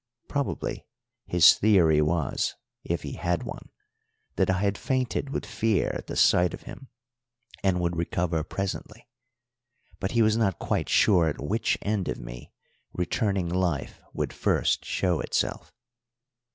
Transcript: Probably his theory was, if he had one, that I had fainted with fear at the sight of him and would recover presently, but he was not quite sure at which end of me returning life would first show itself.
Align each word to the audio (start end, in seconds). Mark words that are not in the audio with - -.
Probably 0.27 0.87
his 1.27 1.53
theory 1.53 2.01
was, 2.01 2.55
if 2.83 3.03
he 3.03 3.11
had 3.13 3.43
one, 3.43 3.69
that 4.35 4.49
I 4.49 4.57
had 4.61 4.75
fainted 4.75 5.29
with 5.29 5.45
fear 5.45 5.91
at 5.93 6.07
the 6.07 6.15
sight 6.15 6.55
of 6.55 6.63
him 6.63 6.87
and 7.63 7.79
would 7.79 7.95
recover 7.95 8.43
presently, 8.43 9.07
but 9.99 10.13
he 10.13 10.23
was 10.23 10.35
not 10.35 10.57
quite 10.57 10.89
sure 10.89 11.27
at 11.27 11.39
which 11.39 11.77
end 11.83 12.07
of 12.07 12.17
me 12.17 12.51
returning 12.93 13.47
life 13.47 14.01
would 14.11 14.33
first 14.33 14.85
show 14.85 15.19
itself. 15.19 15.71